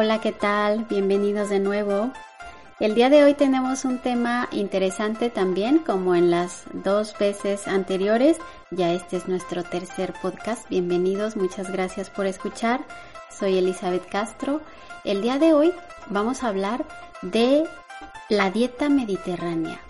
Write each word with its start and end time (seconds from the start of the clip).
Hola, 0.00 0.20
¿qué 0.20 0.30
tal? 0.30 0.84
Bienvenidos 0.84 1.48
de 1.48 1.58
nuevo. 1.58 2.12
El 2.78 2.94
día 2.94 3.10
de 3.10 3.24
hoy 3.24 3.34
tenemos 3.34 3.84
un 3.84 3.98
tema 3.98 4.48
interesante 4.52 5.28
también, 5.28 5.80
como 5.80 6.14
en 6.14 6.30
las 6.30 6.62
dos 6.72 7.18
veces 7.18 7.66
anteriores. 7.66 8.36
Ya 8.70 8.92
este 8.92 9.16
es 9.16 9.26
nuestro 9.26 9.64
tercer 9.64 10.14
podcast. 10.22 10.68
Bienvenidos, 10.68 11.34
muchas 11.34 11.72
gracias 11.72 12.10
por 12.10 12.26
escuchar. 12.26 12.86
Soy 13.28 13.58
Elizabeth 13.58 14.08
Castro. 14.08 14.60
El 15.02 15.20
día 15.20 15.40
de 15.40 15.52
hoy 15.52 15.72
vamos 16.06 16.44
a 16.44 16.48
hablar 16.50 16.86
de 17.22 17.64
la 18.28 18.52
dieta 18.52 18.88
mediterránea. 18.88 19.80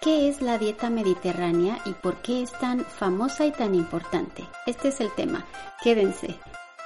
¿Qué 0.00 0.28
es 0.28 0.42
la 0.42 0.58
dieta 0.58 0.90
mediterránea 0.90 1.78
y 1.84 1.92
por 1.92 2.16
qué 2.16 2.42
es 2.42 2.50
tan 2.50 2.84
famosa 2.84 3.46
y 3.46 3.52
tan 3.52 3.76
importante? 3.76 4.44
Este 4.66 4.88
es 4.88 5.00
el 5.00 5.12
tema. 5.14 5.46
Quédense. 5.84 6.34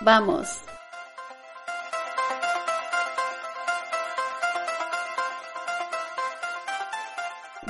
Vamos. 0.02 0.58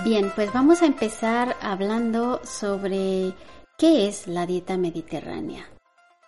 Bien, 0.06 0.30
pues 0.36 0.52
vamos 0.52 0.82
a 0.82 0.86
empezar 0.86 1.56
hablando 1.60 2.40
sobre 2.44 3.34
qué 3.76 4.06
es 4.06 4.28
la 4.28 4.46
dieta 4.46 4.76
mediterránea. 4.76 5.68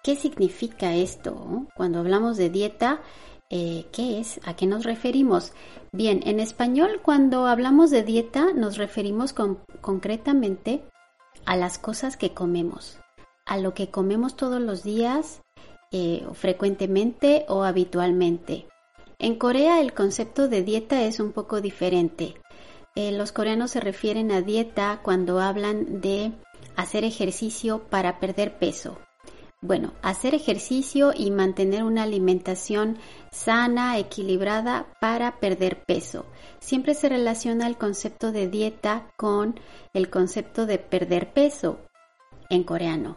¿Qué 0.03 0.17
significa 0.17 0.97
esto? 0.97 1.69
Cuando 1.77 2.01
hablamos 2.01 2.37
de 2.37 2.51
dieta, 2.51 3.01
eh, 3.51 3.87
¿qué 3.93 4.19
es? 4.19 4.41
¿A 4.45 4.57
qué 4.57 4.67
nos 4.67 4.83
referimos? 4.83 5.53
Bien, 5.93 6.23
en 6.25 6.41
español 6.41 7.03
cuando 7.05 7.47
hablamos 7.47 7.91
de 7.93 8.03
dieta 8.03 8.53
nos 8.53 8.79
referimos 8.79 9.33
con- 9.33 9.61
concretamente 9.81 10.83
a 11.47 11.55
las 11.55 11.79
cosas 11.79 12.17
que 12.17 12.35
comemos, 12.35 12.99
a 13.47 13.59
lo 13.59 13.75
que 13.75 13.93
comemos 13.93 14.35
todos 14.35 14.61
los 14.61 14.83
días, 14.83 15.41
eh, 15.93 16.27
frecuentemente 16.33 17.45
o 17.47 17.63
habitualmente. 17.63 18.67
En 19.21 19.37
Corea 19.37 19.81
el 19.81 19.95
concepto 19.95 20.49
de 20.49 20.65
dieta 20.65 21.05
es 21.05 21.21
un 21.21 21.31
poco 21.31 21.61
diferente. 21.61 22.35
Eh, 22.99 23.13
los 23.13 23.31
coreanos 23.31 23.71
se 23.71 23.79
refieren 23.79 24.33
a 24.33 24.43
dieta 24.43 24.99
cuando 25.05 25.39
hablan 25.39 26.01
de 26.01 26.33
hacer 26.75 27.05
ejercicio 27.05 27.85
para 27.89 28.19
perder 28.19 28.59
peso. 28.59 28.99
Bueno, 29.61 29.93
hacer 30.03 30.35
ejercicio 30.35 31.13
y 31.17 31.31
mantener 31.31 31.85
una 31.85 32.03
alimentación 32.03 32.99
sana, 33.31 33.97
equilibrada 33.99 34.89
para 35.01 35.39
perder 35.39 35.85
peso. 35.85 36.27
Siempre 36.59 36.95
se 36.95 37.09
relaciona 37.09 37.69
el 37.69 37.77
concepto 37.77 38.33
de 38.33 38.49
dieta 38.49 39.13
con 39.17 39.61
el 39.95 40.11
concepto 40.11 40.67
de 40.67 40.79
perder 40.79 41.33
peso 41.33 41.79
en 42.51 42.65
coreano. 42.65 43.17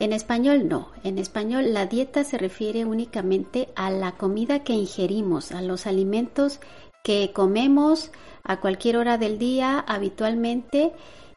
En 0.00 0.12
español 0.12 0.68
no. 0.68 0.90
En 1.04 1.18
español 1.18 1.72
la 1.72 1.86
dieta 1.86 2.24
se 2.24 2.38
refiere 2.38 2.84
únicamente 2.84 3.68
a 3.76 3.88
la 3.92 4.16
comida 4.16 4.64
que 4.64 4.72
ingerimos, 4.72 5.52
a 5.52 5.62
los 5.62 5.86
alimentos 5.86 6.58
que 7.02 7.32
comemos 7.32 8.10
a 8.44 8.60
cualquier 8.60 8.96
hora 8.96 9.18
del 9.18 9.38
día 9.38 9.78
habitualmente 9.80 10.92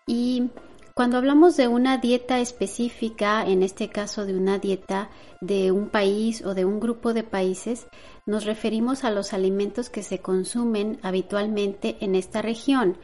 y 0.08 0.50
cuando 0.98 1.18
hablamos 1.18 1.58
de 1.58 1.68
una 1.68 1.98
dieta 1.98 2.40
específica, 2.40 3.46
en 3.46 3.64
este 3.64 3.90
caso 3.90 4.26
de 4.26 4.34
una 4.34 4.60
dieta 4.60 5.10
de 5.42 5.74
un 5.74 5.90
país 5.90 6.42
o 6.46 6.54
de 6.54 6.64
un 6.64 6.80
grupo 6.80 7.14
de 7.14 7.24
países, 7.24 7.88
nos 8.26 8.46
referimos 8.46 9.04
a 9.04 9.12
los 9.12 9.34
alimentos 9.34 9.90
que 9.90 10.04
se 10.04 10.20
consumen 10.20 10.98
habitualmente 11.02 11.98
en 12.00 12.16
esta 12.16 12.42
región. 12.42 12.98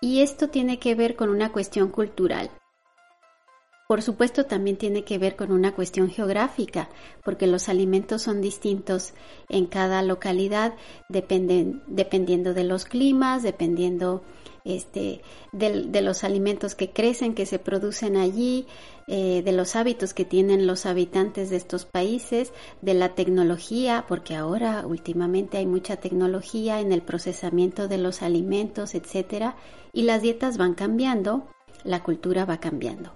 Y 0.00 0.22
esto 0.22 0.48
tiene 0.48 0.78
que 0.78 0.94
ver 0.94 1.14
con 1.14 1.28
una 1.28 1.52
cuestión 1.52 1.90
cultural. 1.90 2.50
Por 3.88 4.02
supuesto, 4.02 4.46
también 4.46 4.76
tiene 4.76 5.04
que 5.04 5.16
ver 5.16 5.36
con 5.36 5.52
una 5.52 5.72
cuestión 5.72 6.10
geográfica, 6.10 6.88
porque 7.22 7.46
los 7.46 7.68
alimentos 7.68 8.22
son 8.22 8.40
distintos 8.40 9.14
en 9.48 9.66
cada 9.66 10.02
localidad, 10.02 10.74
dependiendo 11.08 12.52
de 12.52 12.64
los 12.64 12.84
climas, 12.84 13.44
dependiendo 13.44 14.22
este, 14.64 15.20
del- 15.52 15.92
de, 15.92 16.02
los 16.02 16.24
alimentos 16.24 16.74
que 16.74 16.90
crecen, 16.90 17.36
que 17.36 17.46
se 17.46 17.60
producen 17.60 18.16
allí, 18.16 18.66
eh, 19.06 19.42
de 19.44 19.52
los 19.52 19.76
hábitos 19.76 20.12
que 20.12 20.24
tienen 20.24 20.66
los 20.66 20.86
habitantes 20.86 21.50
de 21.50 21.56
estos 21.56 21.84
países, 21.84 22.52
de 22.82 22.94
la 22.94 23.14
tecnología, 23.14 24.04
porque 24.08 24.34
ahora 24.34 24.84
últimamente 24.84 25.58
hay 25.58 25.66
mucha 25.66 25.98
tecnología 25.98 26.80
en 26.80 26.90
el 26.90 27.02
procesamiento 27.02 27.86
de 27.86 27.98
los 27.98 28.22
alimentos, 28.22 28.96
etcétera, 28.96 29.54
y 29.92 30.02
las 30.02 30.22
dietas 30.22 30.58
van 30.58 30.74
cambiando, 30.74 31.46
la 31.84 32.02
cultura 32.02 32.44
va 32.44 32.58
cambiando. 32.58 33.12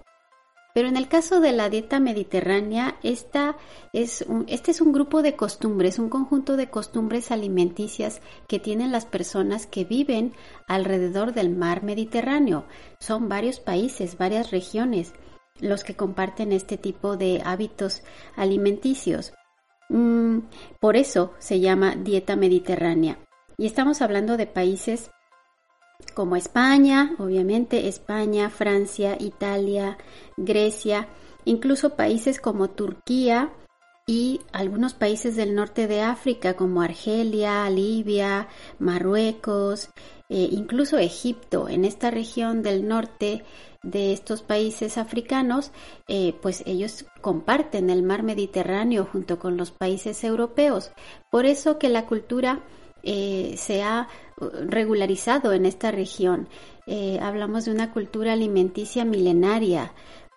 Pero 0.73 0.89
en 0.89 0.97
el 0.97 1.09
caso 1.09 1.41
de 1.41 1.53
la 1.53 1.69
dieta 1.69 1.99
mediterránea, 2.01 2.97
esta 3.03 3.57
es 3.93 4.25
un, 4.29 4.45
este 4.49 4.71
es 4.71 4.81
un 4.81 4.93
grupo 4.93 5.23
de 5.23 5.35
costumbres, 5.35 5.99
un 5.99 6.09
conjunto 6.09 6.57
de 6.57 6.71
costumbres 6.71 7.31
alimenticias 7.31 8.21
que 8.47 8.59
tienen 8.59 8.93
las 8.93 9.05
personas 9.05 9.67
que 9.67 9.85
viven 9.85 10.33
alrededor 10.69 11.33
del 11.33 11.51
mar 11.51 11.83
Mediterráneo. 11.83 12.65
Son 13.01 13.29
varios 13.29 13.59
países, 13.59 14.17
varias 14.17 14.51
regiones 14.51 15.13
los 15.61 15.85
que 15.85 15.95
comparten 15.95 16.53
este 16.53 16.77
tipo 16.79 17.17
de 17.17 17.43
hábitos 17.45 18.03
alimenticios. 18.37 19.33
Mm, 19.89 20.39
por 20.79 20.97
eso 20.97 21.35
se 21.39 21.61
llama 21.61 21.97
dieta 21.97 22.37
mediterránea. 22.37 23.19
Y 23.59 23.67
estamos 23.67 24.01
hablando 24.01 24.37
de 24.37 24.47
países 24.47 25.11
como 26.15 26.37
España, 26.37 27.15
obviamente 27.19 27.89
España, 27.89 28.51
Francia, 28.51 29.17
Italia, 29.19 29.99
Grecia, 30.37 31.09
incluso 31.45 31.97
países 31.97 32.41
como 32.41 32.71
Turquía 32.71 33.53
y 34.07 34.41
algunos 34.53 34.95
países 34.95 35.37
del 35.37 35.55
norte 35.55 35.87
de 35.87 36.03
África 36.03 36.55
como 36.55 36.83
Argelia, 36.83 37.69
Libia, 37.71 38.49
Marruecos, 38.79 39.91
eh, 40.29 40.49
incluso 40.51 40.99
Egipto, 40.99 41.69
en 41.69 41.85
esta 41.85 42.11
región 42.11 42.63
del 42.63 42.87
norte 42.87 43.45
de 43.83 44.13
estos 44.13 44.43
países 44.43 44.99
africanos, 44.99 45.73
eh, 46.07 46.35
pues 46.43 46.63
ellos 46.67 47.07
comparten 47.21 47.89
el 47.89 48.03
mar 48.03 48.23
Mediterráneo 48.23 49.09
junto 49.11 49.39
con 49.39 49.57
los 49.57 49.71
países 49.71 50.23
europeos. 50.23 50.93
Por 51.31 51.47
eso 51.47 51.79
que 51.79 51.89
la 51.89 52.07
cultura 52.07 52.61
eh, 53.03 53.55
se 53.57 53.83
ha 53.83 54.09
uh, 54.41 54.47
regularizado 54.67 55.53
en 55.53 55.67
esta 55.67 55.91
región. 55.91 56.49
Eh, 56.87 57.19
hablamos 57.21 57.65
de 57.65 57.73
una 57.73 57.93
cultura 57.93 58.33
alimenticia 58.33 59.05
milenaria, 59.05 59.93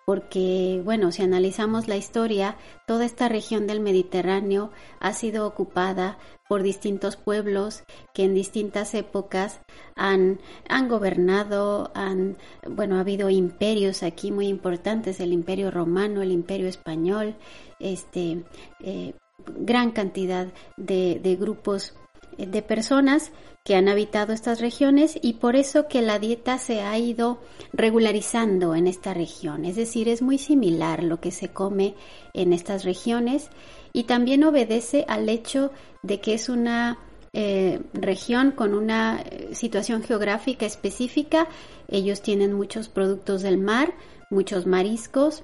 porque, 0.06 0.82
bueno, 0.84 1.12
si 1.12 1.22
analizamos 1.22 1.88
la 1.88 1.96
historia, 1.96 2.56
toda 2.86 3.06
esta 3.06 3.28
región 3.28 3.66
del 3.66 3.80
Mediterráneo 3.80 4.70
ha 5.00 5.14
sido 5.14 5.46
ocupada 5.46 6.18
por 6.46 6.62
distintos 6.62 7.16
pueblos 7.16 7.84
que 8.12 8.24
en 8.24 8.34
distintas 8.34 8.92
épocas 8.94 9.60
han, 9.96 10.40
han 10.68 10.88
gobernado, 10.88 11.90
han, 11.94 12.36
bueno, 12.68 12.96
ha 12.96 13.00
habido 13.00 13.30
imperios 13.30 14.02
aquí 14.02 14.30
muy 14.30 14.48
importantes, 14.48 15.20
el 15.20 15.32
imperio 15.32 15.70
romano, 15.70 16.20
el 16.20 16.32
imperio 16.32 16.68
español, 16.68 17.34
este, 17.80 18.44
eh, 18.80 19.14
gran 19.58 19.90
cantidad 19.90 20.48
de, 20.76 21.18
de 21.22 21.36
grupos 21.36 21.94
de 22.38 22.62
personas 22.62 23.32
que 23.64 23.74
han 23.74 23.88
habitado 23.88 24.34
estas 24.34 24.60
regiones 24.60 25.18
y 25.22 25.34
por 25.34 25.56
eso 25.56 25.88
que 25.88 26.02
la 26.02 26.18
dieta 26.18 26.58
se 26.58 26.82
ha 26.82 26.98
ido 26.98 27.40
regularizando 27.72 28.74
en 28.74 28.86
esta 28.86 29.14
región. 29.14 29.64
Es 29.64 29.76
decir, 29.76 30.08
es 30.08 30.20
muy 30.20 30.36
similar 30.36 31.02
lo 31.02 31.18
que 31.20 31.30
se 31.30 31.48
come 31.48 31.94
en 32.34 32.52
estas 32.52 32.84
regiones 32.84 33.48
y 33.94 34.04
también 34.04 34.44
obedece 34.44 35.06
al 35.08 35.30
hecho 35.30 35.70
de 36.02 36.20
que 36.20 36.34
es 36.34 36.50
una 36.50 36.98
eh, 37.32 37.80
región 37.94 38.50
con 38.50 38.74
una 38.74 39.22
eh, 39.22 39.48
situación 39.54 40.02
geográfica 40.02 40.66
específica. 40.66 41.48
Ellos 41.88 42.20
tienen 42.20 42.52
muchos 42.52 42.88
productos 42.88 43.40
del 43.40 43.56
mar, 43.56 43.94
muchos 44.28 44.66
mariscos, 44.66 45.42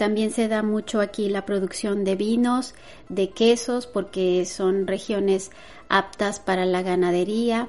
también 0.00 0.30
se 0.30 0.48
da 0.48 0.62
mucho 0.62 1.02
aquí 1.02 1.28
la 1.28 1.44
producción 1.44 2.04
de 2.04 2.16
vinos, 2.16 2.74
de 3.10 3.28
quesos, 3.28 3.86
porque 3.86 4.46
son 4.46 4.86
regiones 4.86 5.50
aptas 5.90 6.40
para 6.40 6.64
la 6.64 6.80
ganadería, 6.80 7.68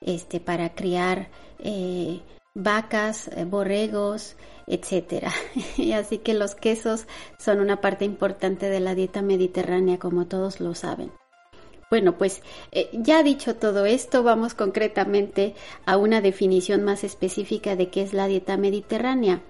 este, 0.00 0.40
para 0.40 0.74
criar 0.74 1.28
eh, 1.58 2.22
vacas, 2.54 3.28
eh, 3.28 3.44
borregos, 3.44 4.36
etcétera. 4.66 5.30
Así 5.94 6.16
que 6.16 6.32
los 6.32 6.54
quesos 6.54 7.06
son 7.38 7.60
una 7.60 7.82
parte 7.82 8.06
importante 8.06 8.70
de 8.70 8.80
la 8.80 8.94
dieta 8.94 9.20
mediterránea, 9.20 9.98
como 9.98 10.26
todos 10.26 10.60
lo 10.60 10.74
saben. 10.74 11.12
Bueno, 11.90 12.16
pues 12.16 12.40
eh, 12.72 12.88
ya 12.94 13.22
dicho 13.22 13.56
todo 13.56 13.84
esto, 13.84 14.22
vamos 14.22 14.54
concretamente 14.54 15.54
a 15.84 15.98
una 15.98 16.22
definición 16.22 16.84
más 16.84 17.04
específica 17.04 17.76
de 17.76 17.90
qué 17.90 18.00
es 18.00 18.14
la 18.14 18.28
dieta 18.28 18.56
mediterránea. 18.56 19.42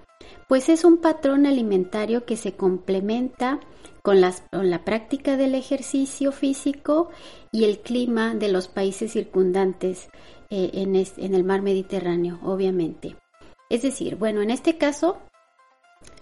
Pues 0.47 0.69
es 0.69 0.85
un 0.85 0.97
patrón 0.97 1.45
alimentario 1.45 2.25
que 2.25 2.37
se 2.37 2.53
complementa 2.53 3.59
con, 4.01 4.21
la 4.21 4.85
práctica 4.85 5.35
del 5.35 5.55
ejercicio 5.55 6.31
físico 6.31 7.09
y 7.51 7.65
el 7.65 7.79
clima 7.79 8.33
de 8.35 8.49
los 8.49 8.67
países 8.67 9.11
circundantes 9.11 10.09
eh, 10.49 10.71
en, 10.73 10.95
en 10.95 11.35
el 11.35 11.43
mar 11.43 11.61
Mediterráneo, 11.61 12.39
obviamente. 12.43 13.17
Es 13.69 13.81
decir, 13.81 14.15
bueno, 14.15 14.41
en 14.41 14.49
este 14.49 14.77
caso, 14.77 15.17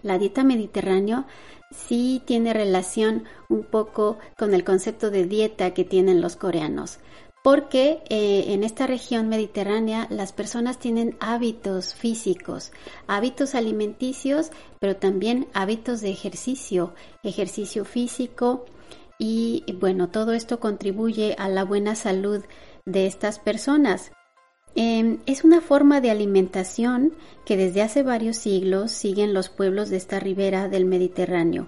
la 0.01 0.18
dieta 0.18 0.44
mediterránea 0.44 1.27
sí 1.71 2.21
tiene 2.25 2.53
relación 2.53 3.25
un 3.50 3.63
poco 3.63 4.18
con 4.38 4.53
el 4.53 4.63
concepto 4.63 5.12
de 5.12 5.25
dieta 5.25 5.74
que 5.74 5.83
tienen 5.83 6.21
los 6.21 6.36
coreanos, 6.36 7.00
porque 7.45 8.01
eh, 8.09 8.45
en 8.53 8.63
esta 8.63 8.88
región 8.88 9.30
mediterránea 9.30 10.07
las 10.09 10.33
personas 10.33 10.80
tienen 10.80 11.15
hábitos 11.19 11.94
físicos, 11.94 12.71
hábitos 13.06 13.53
alimenticios, 13.53 14.50
pero 14.80 14.95
también 14.95 15.47
hábitos 15.53 16.01
de 16.01 16.09
ejercicio, 16.09 16.95
ejercicio 17.21 17.86
físico 17.86 18.65
y 19.19 19.63
bueno, 19.80 20.09
todo 20.09 20.33
esto 20.33 20.59
contribuye 20.59 21.36
a 21.38 21.47
la 21.47 21.63
buena 21.63 21.94
salud 21.94 22.44
de 22.83 23.06
estas 23.06 23.38
personas. 23.38 24.12
Em, 24.74 25.19
es 25.27 25.44
una 25.44 25.62
forma 25.62 26.01
de 26.01 26.09
alimentación 26.09 27.13
que 27.45 27.57
desde 27.57 27.83
hace 27.83 28.01
varios 28.01 28.38
siglos 28.38 28.89
siguen 28.89 29.36
los 29.36 29.50
pueblos 29.50 29.92
de 29.92 29.97
esta 29.97 30.19
ribera 30.19 30.68
del 30.68 30.86
Mediterráneo. 30.86 31.68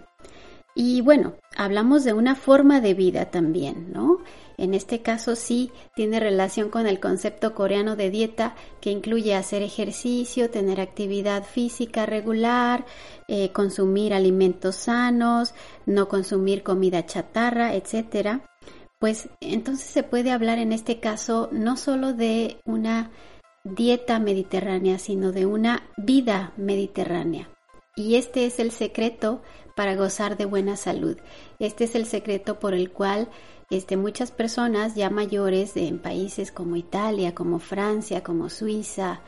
Y 0.73 1.01
bueno, 1.01 1.35
hablamos 1.55 2.03
de 2.03 2.13
una 2.13 2.35
forma 2.35 2.81
de 2.81 2.93
vida 2.95 3.31
también, 3.31 3.91
¿no? 3.91 4.19
En 4.57 4.73
este 4.73 5.01
caso 5.01 5.35
sí 5.35 5.71
tiene 5.95 6.19
relación 6.19 6.69
con 6.69 6.87
el 6.87 6.99
concepto 6.99 7.53
coreano 7.53 7.95
de 7.95 8.09
dieta 8.09 8.55
que 8.81 8.91
incluye 8.91 9.35
hacer 9.35 9.61
ejercicio, 9.61 10.49
tener 10.49 10.81
actividad 10.81 11.43
física 11.43 12.05
regular, 12.05 12.85
eh, 13.27 13.51
consumir 13.51 14.13
alimentos 14.13 14.75
sanos, 14.75 15.53
no 15.85 16.07
consumir 16.07 16.63
comida 16.63 17.05
chatarra, 17.05 17.75
etcétera 17.75 18.43
pues 18.99 19.29
entonces 19.41 19.87
se 19.87 20.03
puede 20.03 20.31
hablar 20.31 20.57
en 20.57 20.71
este 20.71 20.99
caso 20.99 21.49
no 21.51 21.77
solo 21.77 22.13
de 22.13 22.59
una 22.65 23.11
dieta 23.63 24.19
mediterránea, 24.19 24.97
sino 24.97 25.31
de 25.31 25.45
una 25.45 25.83
vida 25.97 26.53
mediterránea. 26.57 27.49
Y 27.95 28.15
este 28.15 28.45
es 28.45 28.59
el 28.59 28.71
secreto 28.71 29.41
para 29.75 29.95
gozar 29.95 30.37
de 30.37 30.45
buena 30.45 30.77
salud. 30.77 31.17
Este 31.59 31.83
es 31.83 31.95
el 31.95 32.05
secreto 32.05 32.59
por 32.59 32.73
el 32.73 32.91
cual 32.91 33.29
este, 33.69 33.97
muchas 33.97 34.31
personas 34.31 34.95
ya 34.95 35.09
mayores 35.09 35.75
en 35.75 35.99
países 35.99 36.51
como 36.51 36.75
Italia, 36.75 37.35
como 37.35 37.59
Francia, 37.59 38.23
como 38.23 38.49
Suiza, 38.49 39.21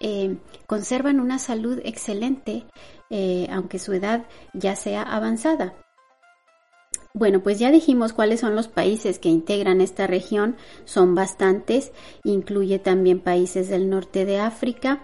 eh, 0.00 0.36
conservan 0.66 1.20
una 1.20 1.38
salud 1.38 1.80
excelente, 1.84 2.66
eh, 3.10 3.48
aunque 3.50 3.78
su 3.78 3.92
edad 3.92 4.26
ya 4.52 4.76
sea 4.76 5.02
avanzada. 5.02 5.74
Bueno, 7.14 7.42
pues 7.42 7.58
ya 7.58 7.70
dijimos 7.70 8.12
cuáles 8.12 8.40
son 8.40 8.54
los 8.54 8.68
países 8.68 9.18
que 9.18 9.30
integran 9.30 9.80
esta 9.80 10.06
región, 10.06 10.56
son 10.84 11.14
bastantes, 11.14 11.92
incluye 12.24 12.78
también 12.78 13.20
países 13.20 13.70
del 13.70 13.88
norte 13.88 14.26
de 14.26 14.38
África. 14.38 15.02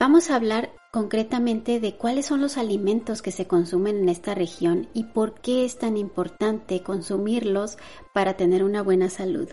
Vamos 0.00 0.30
a 0.30 0.36
hablar 0.36 0.72
concretamente 0.92 1.78
de 1.78 1.94
cuáles 1.94 2.24
son 2.24 2.40
los 2.40 2.56
alimentos 2.56 3.20
que 3.20 3.30
se 3.30 3.46
consumen 3.46 3.98
en 3.98 4.08
esta 4.08 4.34
región 4.34 4.88
y 4.94 5.04
por 5.04 5.34
qué 5.34 5.66
es 5.66 5.76
tan 5.76 5.98
importante 5.98 6.82
consumirlos 6.82 7.76
para 8.14 8.34
tener 8.34 8.64
una 8.64 8.82
buena 8.82 9.10
salud. 9.10 9.50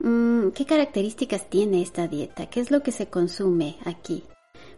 Mm, 0.00 0.48
¿Qué 0.48 0.66
características 0.66 1.48
tiene 1.48 1.80
esta 1.80 2.08
dieta? 2.08 2.46
¿Qué 2.46 2.58
es 2.58 2.72
lo 2.72 2.82
que 2.82 2.90
se 2.90 3.06
consume 3.06 3.76
aquí? 3.84 4.24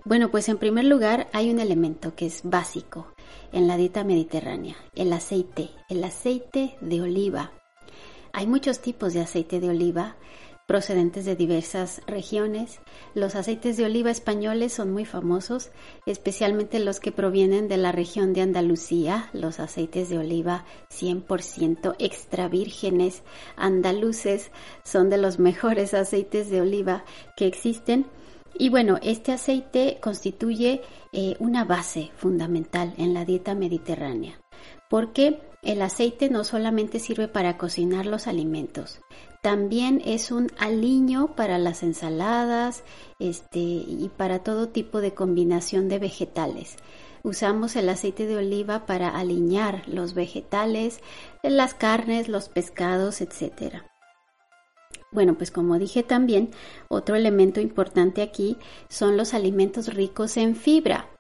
Bueno, 0.05 0.31
pues 0.31 0.50
en 0.50 0.58
primer 0.58 0.85
lugar 0.85 1.31
hay 1.32 1.50
un 1.50 1.61
elemento 1.61 2.14
que 2.14 2.26
es 2.26 2.43
básico 2.44 3.14
en 3.52 3.69
la 3.69 3.79
dieta 3.79 4.05
mediterránea, 4.05 4.76
el 4.94 5.14
aceite, 5.14 5.70
el 5.88 6.05
aceite 6.05 6.76
de 6.82 7.00
oliva. 7.00 7.52
Hay 8.35 8.47
muchos 8.47 8.81
tipos 8.81 9.14
de 9.14 9.23
aceite 9.23 9.61
de 9.61 9.70
oliva 9.70 10.17
procedentes 10.71 11.25
de 11.25 11.35
diversas 11.35 12.01
regiones. 12.07 12.79
Los 13.13 13.35
aceites 13.35 13.77
de 13.77 13.87
oliva 13.87 14.13
españoles 14.13 14.73
son 14.73 14.93
muy 14.93 15.05
famosos, 15.05 15.71
especialmente 16.07 16.79
los 16.79 17.01
que 17.01 17.11
provienen 17.11 17.67
de 17.67 17.77
la 17.77 17.91
región 17.91 18.35
de 18.35 18.43
Andalucía, 18.43 19.31
los 19.33 19.59
aceites 19.59 20.09
de 20.11 20.19
oliva 20.19 20.65
100% 20.91 21.97
extra 21.99 22.47
vírgenes 22.47 23.25
andaluces 23.57 24.53
son 24.85 25.11
de 25.11 25.19
los 25.19 25.39
mejores 25.41 25.93
aceites 25.93 26.51
de 26.51 26.61
oliva 26.61 27.05
que 27.37 27.49
existen 27.49 28.07
y 28.57 28.69
bueno, 28.69 29.01
este 29.03 29.33
aceite 29.33 29.99
constituye 30.01 30.83
eh, 31.13 31.35
una 31.41 31.65
base 31.65 32.13
fundamental 32.17 32.95
en 32.97 33.13
la 33.13 33.25
dieta 33.25 33.57
mediterránea, 33.57 34.41
porque 34.89 35.41
el 35.63 35.83
aceite 35.83 36.31
no 36.31 36.45
solamente 36.45 37.01
sirve 37.01 37.27
para 37.27 37.59
cocinar 37.59 38.07
los 38.07 38.29
alimentos, 38.29 39.01
también 39.43 40.03
es 40.05 40.31
un 40.31 40.51
aliño 40.59 41.35
para 41.35 41.59
las 41.59 41.83
ensaladas 41.83 42.85
este, 43.19 43.59
y 43.59 44.11
para 44.17 44.41
todo 44.41 44.69
tipo 44.69 45.01
de 45.01 45.15
combinación 45.15 45.89
de 45.89 45.99
vegetales. 45.99 46.77
Usamos 47.23 47.77
el 47.77 47.89
aceite 47.89 48.27
de 48.27 48.37
oliva 48.37 48.87
para 48.87 49.09
aliñar 49.09 49.83
los 49.87 50.15
vegetales, 50.15 51.01
las 51.43 51.75
carnes, 51.75 52.29
los 52.29 52.49
pescados, 52.49 53.21
etcétera. 53.21 53.87
Bueno, 55.13 55.35
pues 55.35 55.51
como 55.51 55.79
dije 55.79 56.03
también, 56.03 56.51
otro 56.89 57.17
elemento 57.17 57.61
importante 57.61 58.23
aquí 58.23 58.57
son 58.89 59.17
los 59.17 59.35
alimentos 59.35 59.93
ricos 59.93 60.37
en 60.37 60.55
fibra, 60.55 61.11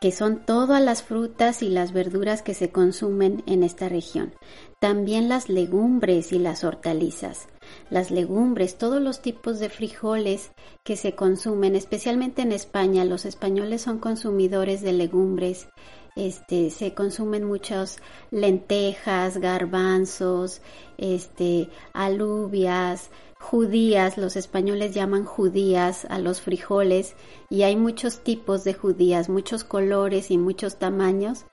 que 0.00 0.12
son 0.12 0.44
todas 0.44 0.82
las 0.82 1.02
frutas 1.02 1.62
y 1.62 1.68
las 1.68 1.92
verduras 1.92 2.42
que 2.42 2.54
se 2.54 2.70
consumen 2.70 3.42
en 3.46 3.62
esta 3.62 3.88
región. 3.88 4.34
También 4.80 5.28
las 5.28 5.48
legumbres 5.48 6.32
y 6.32 6.38
las 6.38 6.64
hortalizas. 6.64 7.48
Las 7.90 8.10
legumbres, 8.10 8.76
todos 8.78 9.00
los 9.00 9.20
tipos 9.20 9.58
de 9.58 9.68
frijoles 9.68 10.50
que 10.84 10.96
se 10.96 11.14
consumen, 11.14 11.76
especialmente 11.76 12.42
en 12.42 12.52
España, 12.52 13.04
los 13.04 13.24
españoles 13.24 13.82
son 13.82 13.98
consumidores 13.98 14.80
de 14.82 14.92
legumbres. 14.92 15.68
Este, 16.16 16.70
se 16.70 16.94
consumen 16.94 17.44
muchas 17.44 17.98
lentejas, 18.30 19.38
garbanzos, 19.38 20.62
este, 20.96 21.68
alubias, 21.92 23.10
judías, 23.44 24.16
los 24.16 24.36
españoles 24.36 24.94
llaman 24.94 25.24
judías 25.24 26.06
a 26.08 26.18
los 26.18 26.40
frijoles 26.40 27.14
y 27.50 27.62
hay 27.62 27.76
muchos 27.76 28.20
tipos 28.24 28.64
de 28.64 28.74
judías, 28.74 29.28
muchos 29.28 29.64
colores 29.64 30.30
y 30.30 30.38
muchos 30.38 30.78
tamaños. 30.78 31.44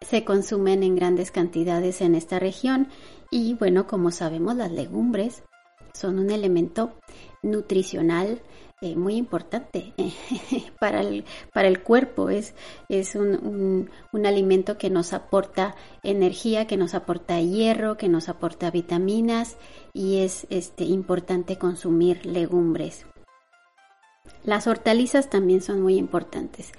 Se 0.00 0.24
consumen 0.24 0.82
en 0.82 0.96
grandes 0.96 1.30
cantidades 1.30 2.00
en 2.00 2.14
esta 2.14 2.38
región 2.38 2.88
y 3.30 3.54
bueno, 3.54 3.86
como 3.86 4.12
sabemos, 4.12 4.56
las 4.56 4.70
legumbres 4.70 5.42
son 5.96 6.18
un 6.18 6.30
elemento 6.30 6.92
nutricional 7.42 8.42
eh, 8.82 8.94
muy 8.94 9.16
importante 9.16 9.94
para, 10.78 11.00
el, 11.00 11.24
para 11.54 11.66
el 11.66 11.82
cuerpo. 11.82 12.28
Es, 12.28 12.54
es 12.90 13.14
un, 13.14 13.90
un, 14.12 14.26
alimento 14.26 14.76
que 14.76 14.90
nos 14.90 15.14
aporta 15.14 15.74
energía, 16.02 16.66
que 16.66 16.76
nos 16.76 16.94
aporta 16.94 17.40
hierro, 17.40 17.96
que 17.96 18.08
nos 18.08 18.28
aporta 18.28 18.70
vitaminas 18.70 19.56
y 19.94 20.18
es 20.18 20.46
este, 20.50 20.84
importante 20.84 21.56
consumir 21.56 22.26
legumbres. 22.26 23.06
Las 24.44 24.66
hortalizas 24.66 25.30
también 25.30 25.62
son 25.62 25.80
muy 25.80 25.96
importantes 25.96 26.72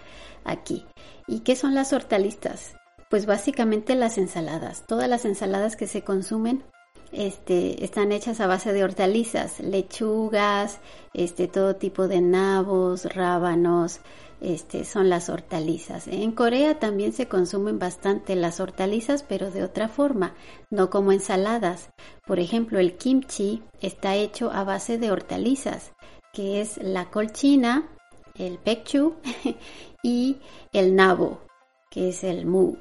aquí. 0.43 0.85
¿Y 1.25 1.39
qué 1.39 1.55
son 1.55 1.73
las 1.73 1.93
hortalizas? 1.93 2.75
Pues 3.09 3.25
básicamente 3.25 3.95
las 3.95 4.19
ensaladas. 4.19 4.83
Todas 4.87 5.09
las 5.09 5.25
ensaladas 5.25 5.75
que 5.75 5.87
se 5.87 6.03
consumen 6.03 6.63
este, 7.11 7.83
están 7.83 8.11
hechas 8.11 8.39
a 8.39 8.47
base 8.47 8.73
de 8.73 8.83
hortalizas, 8.83 9.59
lechugas, 9.59 10.79
este, 11.13 11.47
todo 11.47 11.75
tipo 11.75 12.07
de 12.07 12.21
nabos, 12.21 13.05
rábanos, 13.13 14.01
este, 14.41 14.83
son 14.85 15.09
las 15.09 15.29
hortalizas. 15.29 16.07
En 16.07 16.31
Corea 16.31 16.79
también 16.79 17.13
se 17.13 17.27
consumen 17.27 17.79
bastante 17.79 18.35
las 18.35 18.59
hortalizas, 18.59 19.23
pero 19.23 19.51
de 19.51 19.63
otra 19.63 19.87
forma, 19.87 20.35
no 20.69 20.89
como 20.89 21.11
ensaladas. 21.11 21.89
Por 22.25 22.39
ejemplo, 22.39 22.79
el 22.79 22.97
kimchi 22.97 23.63
está 23.81 24.15
hecho 24.15 24.51
a 24.51 24.63
base 24.63 24.97
de 24.97 25.11
hortalizas, 25.11 25.93
que 26.33 26.61
es 26.61 26.77
la 26.77 27.09
colchina, 27.09 27.89
el 28.35 28.59
pekchu 28.59 29.15
y 30.03 30.37
el 30.71 30.95
nabo, 30.95 31.41
que 31.89 32.09
es 32.09 32.23
el 32.23 32.45
mu. 32.45 32.75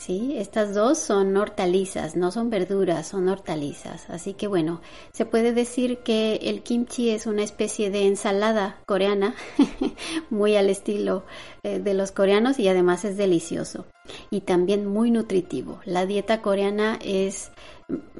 Sí, 0.00 0.34
estas 0.38 0.74
dos 0.74 0.96
son 0.96 1.36
hortalizas, 1.36 2.14
no 2.14 2.30
son 2.30 2.50
verduras, 2.50 3.08
son 3.08 3.28
hortalizas. 3.28 4.08
Así 4.08 4.32
que 4.32 4.46
bueno, 4.46 4.80
se 5.12 5.26
puede 5.26 5.52
decir 5.52 5.98
que 5.98 6.36
el 6.36 6.62
kimchi 6.62 7.10
es 7.10 7.26
una 7.26 7.42
especie 7.42 7.90
de 7.90 8.06
ensalada 8.06 8.78
coreana, 8.86 9.34
muy 10.30 10.54
al 10.54 10.70
estilo 10.70 11.24
eh, 11.64 11.80
de 11.80 11.94
los 11.94 12.12
coreanos 12.12 12.60
y 12.60 12.68
además 12.68 13.04
es 13.04 13.16
delicioso 13.16 13.86
y 14.30 14.42
también 14.42 14.86
muy 14.86 15.10
nutritivo. 15.10 15.80
La 15.84 16.06
dieta 16.06 16.42
coreana 16.42 16.98
es 17.02 17.50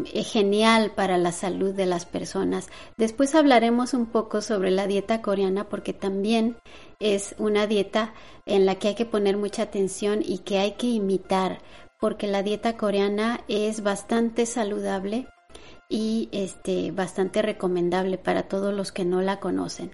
genial 0.05 0.93
para 0.95 1.19
la 1.19 1.33
salud 1.33 1.75
de 1.75 1.87
las 1.87 2.07
personas. 2.07 2.69
Después 2.97 3.35
hablaremos 3.35 3.95
un 3.95 4.07
poco 4.07 4.41
sobre 4.41 4.71
la 4.71 4.87
dieta 4.87 5.21
coreana 5.23 5.69
porque 5.69 5.93
también 5.93 6.57
es 6.99 7.35
una 7.39 7.67
dieta 7.67 8.15
en 8.47 8.67
la 8.67 8.77
que 8.77 8.89
hay 8.89 8.95
que 8.95 9.07
poner 9.07 9.37
mucha 9.37 9.63
atención 9.63 10.21
y 10.25 10.39
que 10.39 10.59
hay 10.59 10.73
que 10.73 10.87
imitar 10.87 11.61
porque 12.01 12.27
la 12.29 12.43
dieta 12.43 12.77
coreana 12.77 13.41
es 13.49 13.83
bastante 13.83 14.47
saludable 14.47 15.27
y 15.89 16.29
este 16.33 16.93
bastante 16.93 17.43
recomendable 17.43 18.19
para 18.19 18.45
todos 18.45 18.75
los 18.75 18.93
que 18.93 19.05
no 19.05 19.21
la 19.21 19.41
conocen. 19.41 19.91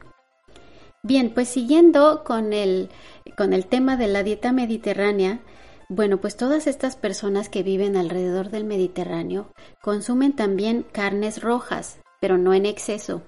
Bien, 1.02 1.33
pues 1.35 1.49
siguiendo 1.49 2.25
con 2.25 2.52
el 2.52 2.90
con 3.37 3.52
el 3.52 3.66
tema 3.66 3.97
de 3.97 4.09
la 4.09 4.23
dieta 4.23 4.52
mediterránea, 4.52 5.40
bueno, 5.88 6.19
pues 6.19 6.37
todas 6.37 6.67
estas 6.67 6.97
personas 6.97 7.49
que 7.49 7.62
viven 7.62 7.97
alrededor 7.97 8.50
del 8.50 8.64
Mediterráneo 8.64 9.53
consumen 9.83 10.35
también 10.35 10.85
carnes 10.93 11.43
rojas, 11.43 11.99
pero 12.21 12.38
no 12.38 12.55
en 12.55 12.67
exceso. 12.67 13.23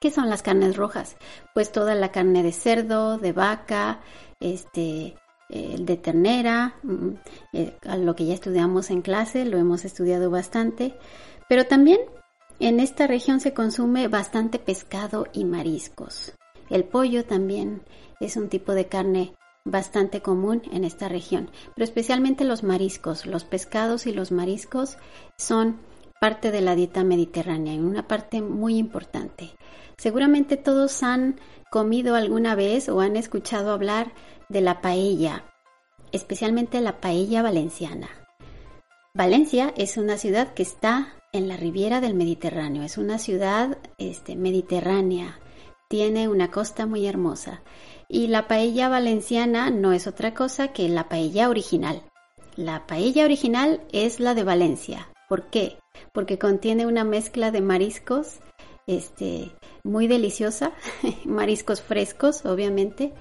¿Qué 0.00 0.10
son 0.10 0.28
las 0.28 0.42
carnes 0.42 0.76
rojas? 0.76 1.16
Pues 1.54 1.72
toda 1.72 1.94
la 1.94 2.12
carne 2.12 2.42
de 2.42 2.52
cerdo, 2.52 3.18
de 3.18 3.32
vaca, 3.32 4.00
este, 4.40 5.16
de 5.48 5.96
ternera, 5.96 6.74
mm, 6.82 7.08
eh, 7.52 7.76
lo 7.98 8.16
que 8.16 8.26
ya 8.26 8.34
estudiamos 8.34 8.90
en 8.90 9.02
clase, 9.02 9.44
lo 9.44 9.58
hemos 9.58 9.84
estudiado 9.84 10.30
bastante, 10.30 10.94
pero 11.48 11.66
también 11.66 12.00
en 12.60 12.80
esta 12.80 13.06
región 13.06 13.40
se 13.40 13.52
consume 13.52 14.08
bastante 14.08 14.58
pescado 14.58 15.26
y 15.32 15.44
mariscos. 15.44 16.32
El 16.70 16.84
pollo 16.84 17.24
también 17.24 17.82
es 18.20 18.36
un 18.36 18.48
tipo 18.48 18.72
de 18.72 18.86
carne 18.86 19.34
bastante 19.64 20.20
común 20.20 20.62
en 20.72 20.84
esta 20.84 21.08
región, 21.08 21.50
pero 21.74 21.84
especialmente 21.84 22.44
los 22.44 22.62
mariscos, 22.62 23.26
los 23.26 23.44
pescados 23.44 24.06
y 24.06 24.12
los 24.12 24.30
mariscos 24.30 24.98
son 25.38 25.78
parte 26.20 26.50
de 26.50 26.60
la 26.60 26.74
dieta 26.74 27.02
mediterránea 27.02 27.74
y 27.74 27.80
una 27.80 28.06
parte 28.06 28.42
muy 28.42 28.76
importante. 28.76 29.50
Seguramente 29.96 30.56
todos 30.56 31.02
han 31.02 31.40
comido 31.70 32.14
alguna 32.14 32.54
vez 32.54 32.88
o 32.88 33.00
han 33.00 33.16
escuchado 33.16 33.72
hablar 33.72 34.12
de 34.48 34.60
la 34.60 34.80
paella, 34.80 35.44
especialmente 36.12 36.80
la 36.80 37.00
paella 37.00 37.42
valenciana. 37.42 38.08
Valencia 39.14 39.72
es 39.76 39.96
una 39.96 40.18
ciudad 40.18 40.54
que 40.54 40.62
está 40.62 41.14
en 41.32 41.48
la 41.48 41.56
riviera 41.56 42.00
del 42.00 42.14
Mediterráneo, 42.14 42.82
es 42.82 42.98
una 42.98 43.18
ciudad 43.18 43.78
este, 43.98 44.36
mediterránea, 44.36 45.38
tiene 45.88 46.28
una 46.28 46.50
costa 46.50 46.86
muy 46.86 47.06
hermosa 47.06 47.62
y 48.14 48.28
la 48.28 48.46
paella 48.46 48.88
valenciana 48.88 49.70
no 49.70 49.92
es 49.92 50.06
otra 50.06 50.34
cosa 50.34 50.68
que 50.68 50.88
la 50.88 51.08
paella 51.08 51.48
original. 51.48 52.04
La 52.54 52.86
paella 52.86 53.24
original 53.24 53.80
es 53.90 54.20
la 54.20 54.34
de 54.34 54.44
Valencia. 54.44 55.08
¿Por 55.28 55.50
qué? 55.50 55.78
Porque 56.12 56.38
contiene 56.38 56.86
una 56.86 57.02
mezcla 57.02 57.50
de 57.50 57.60
mariscos, 57.60 58.38
este, 58.86 59.50
muy 59.82 60.06
deliciosa, 60.06 60.70
mariscos 61.24 61.82
frescos, 61.82 62.46
obviamente, 62.46 63.12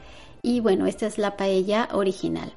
y 0.43 0.59
bueno, 0.59 0.85
esta 0.85 1.07
es 1.07 1.17
la 1.17 1.37
paella 1.37 1.89
original. 1.93 2.53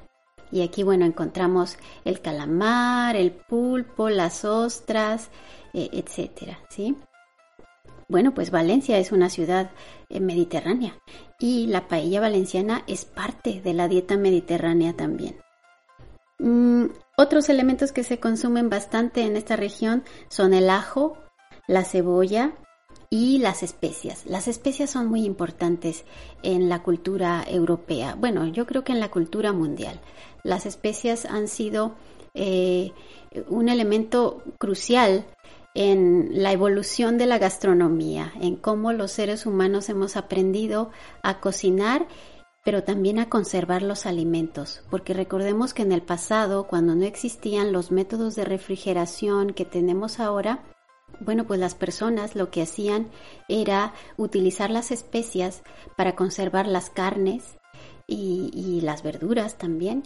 Y 0.51 0.61
aquí, 0.61 0.83
bueno, 0.83 1.05
encontramos 1.05 1.77
el 2.05 2.21
calamar, 2.21 3.15
el 3.15 3.31
pulpo, 3.31 4.11
las 4.11 4.45
ostras, 4.45 5.31
eh, 5.73 5.89
etcétera, 5.91 6.59
¿sí? 6.69 6.95
Bueno, 8.09 8.33
pues 8.33 8.51
Valencia 8.51 8.97
es 8.97 9.11
una 9.11 9.29
ciudad 9.29 9.71
eh, 10.09 10.21
mediterránea 10.21 10.97
y 11.39 11.67
la 11.67 11.89
paella 11.89 12.21
valenciana 12.21 12.83
es 12.87 13.03
parte 13.03 13.61
de 13.61 13.73
la 13.73 13.89
dieta 13.89 14.15
mediterránea 14.15 14.93
también. 14.93 15.35
Mm, 16.39 16.85
otros 17.17 17.49
elementos 17.49 17.91
que 17.91 18.03
se 18.03 18.19
consumen 18.19 18.69
bastante 18.69 19.21
en 19.21 19.35
esta 19.35 19.57
región 19.57 20.03
son 20.29 20.53
el 20.53 20.69
ajo, 20.69 21.17
la 21.67 21.83
cebolla 21.83 22.53
y 23.09 23.39
las 23.39 23.61
especias. 23.61 24.25
Las 24.25 24.47
especias 24.47 24.89
son 24.89 25.07
muy 25.07 25.25
importantes 25.25 26.05
en 26.43 26.69
la 26.69 26.83
cultura 26.83 27.43
europea, 27.47 28.15
bueno, 28.15 28.47
yo 28.47 28.65
creo 28.65 28.83
que 28.83 28.93
en 28.93 28.99
la 28.99 29.11
cultura 29.11 29.51
mundial. 29.51 29.99
Las 30.43 30.65
especias 30.65 31.25
han 31.25 31.47
sido 31.47 31.95
eh, 32.33 32.91
un 33.49 33.67
elemento 33.67 34.43
crucial 34.59 35.25
en 35.77 36.29
la 36.31 36.51
evolución 36.53 37.19
de 37.19 37.27
la 37.27 37.37
gastronomía, 37.37 38.33
en 38.41 38.55
cómo 38.55 38.93
los 38.93 39.11
seres 39.11 39.45
humanos 39.45 39.89
hemos 39.89 40.17
aprendido 40.17 40.89
a 41.21 41.39
cocinar, 41.39 42.07
pero 42.65 42.81
también 42.81 43.19
a 43.19 43.29
conservar 43.29 43.83
los 43.83 44.07
alimentos, 44.07 44.81
porque 44.89 45.13
recordemos 45.13 45.75
que 45.75 45.83
en 45.83 45.91
el 45.91 46.01
pasado, 46.01 46.65
cuando 46.65 46.95
no 46.95 47.05
existían 47.05 47.73
los 47.73 47.91
métodos 47.91 48.33
de 48.33 48.43
refrigeración 48.43 49.53
que 49.53 49.65
tenemos 49.65 50.19
ahora, 50.19 50.63
bueno, 51.19 51.45
pues 51.45 51.59
las 51.59 51.75
personas 51.75 52.35
lo 52.35 52.49
que 52.49 52.63
hacían 52.63 53.11
era 53.47 53.93
utilizar 54.17 54.71
las 54.71 54.89
especias 54.89 55.61
para 55.95 56.15
conservar 56.15 56.65
las 56.65 56.89
carnes 56.89 57.55
y, 58.07 58.49
y 58.51 58.81
las 58.81 59.03
verduras 59.03 59.59
también 59.59 60.01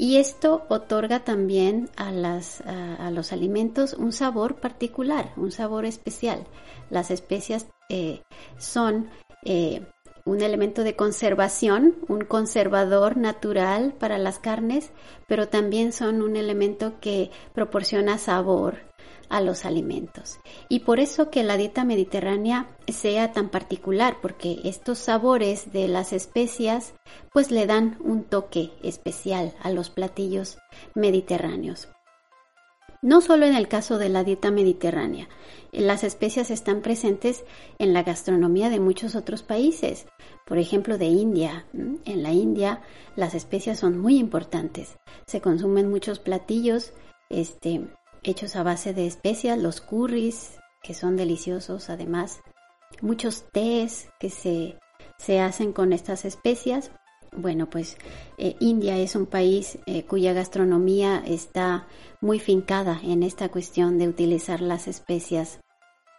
y 0.00 0.16
esto 0.16 0.64
otorga 0.70 1.24
también 1.24 1.90
a, 1.94 2.10
las, 2.10 2.62
a, 2.62 3.10
los 3.10 3.34
alimentos 3.34 3.92
un 3.92 4.12
sabor 4.12 4.54
particular, 4.54 5.30
un 5.36 5.52
sabor 5.52 5.84
especial. 5.84 6.46
Las 6.88 7.10
especias 7.10 7.66
eh, 7.90 8.22
son 8.56 9.10
eh, 9.44 9.82
un 10.24 10.40
elemento 10.40 10.84
de 10.84 10.96
conservación, 10.96 11.96
un 12.08 12.22
conservador 12.24 13.18
natural 13.18 13.92
para 13.92 14.16
las 14.16 14.38
carnes, 14.38 14.90
pero 15.28 15.48
también 15.48 15.92
son 15.92 16.22
un 16.22 16.36
elemento 16.36 16.94
que 17.02 17.30
proporciona 17.52 18.16
sabor 18.16 18.78
a 19.30 19.40
los 19.40 19.64
alimentos. 19.64 20.40
Y 20.68 20.80
por 20.80 21.00
eso 21.00 21.30
que 21.30 21.42
la 21.42 21.56
dieta 21.56 21.84
mediterránea 21.84 22.66
sea 22.88 23.32
tan 23.32 23.48
particular, 23.48 24.18
porque 24.20 24.60
estos 24.64 24.98
sabores 24.98 25.72
de 25.72 25.88
las 25.88 26.12
especias 26.12 26.92
pues 27.32 27.50
le 27.50 27.66
dan 27.66 27.96
un 28.00 28.24
toque 28.24 28.72
especial 28.82 29.54
a 29.62 29.70
los 29.70 29.88
platillos 29.88 30.58
mediterráneos. 30.94 31.88
No 33.02 33.22
solo 33.22 33.46
en 33.46 33.54
el 33.54 33.66
caso 33.66 33.96
de 33.96 34.10
la 34.10 34.24
dieta 34.24 34.50
mediterránea, 34.50 35.26
las 35.72 36.04
especias 36.04 36.50
están 36.50 36.82
presentes 36.82 37.44
en 37.78 37.94
la 37.94 38.02
gastronomía 38.02 38.68
de 38.68 38.78
muchos 38.78 39.14
otros 39.14 39.42
países, 39.42 40.06
por 40.44 40.58
ejemplo 40.58 40.98
de 40.98 41.06
India. 41.06 41.64
En 41.72 42.22
la 42.22 42.32
India 42.32 42.82
las 43.16 43.34
especias 43.34 43.78
son 43.78 43.98
muy 43.98 44.18
importantes, 44.18 44.98
se 45.26 45.40
consumen 45.40 45.88
muchos 45.88 46.18
platillos 46.18 46.92
este, 47.30 47.88
hechos 48.22 48.56
a 48.56 48.62
base 48.62 48.94
de 48.94 49.06
especias, 49.06 49.58
los 49.58 49.80
curries, 49.80 50.58
que 50.82 50.94
son 50.94 51.16
deliciosos 51.16 51.90
además, 51.90 52.40
muchos 53.00 53.44
tés 53.52 54.08
que 54.18 54.30
se, 54.30 54.78
se 55.18 55.40
hacen 55.40 55.72
con 55.72 55.92
estas 55.92 56.24
especias. 56.24 56.90
Bueno, 57.36 57.70
pues 57.70 57.96
eh, 58.38 58.56
India 58.58 58.98
es 58.98 59.14
un 59.14 59.26
país 59.26 59.78
eh, 59.86 60.04
cuya 60.04 60.32
gastronomía 60.32 61.22
está 61.24 61.86
muy 62.20 62.40
fincada 62.40 63.00
en 63.04 63.22
esta 63.22 63.48
cuestión 63.50 63.98
de 63.98 64.08
utilizar 64.08 64.60
las 64.60 64.88
especias. 64.88 65.60